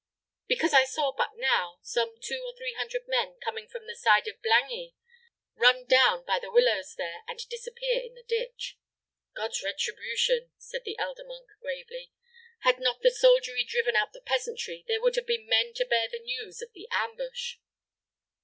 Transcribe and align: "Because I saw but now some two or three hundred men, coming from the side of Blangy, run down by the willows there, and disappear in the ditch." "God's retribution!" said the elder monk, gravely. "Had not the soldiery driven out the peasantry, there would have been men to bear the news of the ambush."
"Because 0.47 0.73
I 0.73 0.83
saw 0.83 1.11
but 1.15 1.35
now 1.35 1.77
some 1.83 2.15
two 2.23 2.41
or 2.43 2.55
three 2.57 2.73
hundred 2.75 3.03
men, 3.07 3.37
coming 3.39 3.67
from 3.67 3.85
the 3.85 3.95
side 3.95 4.27
of 4.27 4.41
Blangy, 4.41 4.95
run 5.53 5.85
down 5.85 6.25
by 6.25 6.39
the 6.39 6.49
willows 6.49 6.95
there, 6.95 7.21
and 7.27 7.37
disappear 7.49 8.01
in 8.03 8.15
the 8.15 8.23
ditch." 8.23 8.79
"God's 9.35 9.61
retribution!" 9.61 10.53
said 10.57 10.85
the 10.85 10.97
elder 10.97 11.23
monk, 11.23 11.49
gravely. 11.59 12.11
"Had 12.61 12.79
not 12.79 13.03
the 13.03 13.11
soldiery 13.11 13.63
driven 13.63 13.95
out 13.95 14.11
the 14.11 14.21
peasantry, 14.21 14.83
there 14.87 15.01
would 15.03 15.15
have 15.17 15.27
been 15.27 15.45
men 15.45 15.71
to 15.75 15.85
bear 15.85 16.07
the 16.11 16.17
news 16.17 16.63
of 16.63 16.73
the 16.73 16.87
ambush." 16.89 17.57